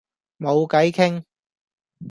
[0.39, 1.23] 冇計傾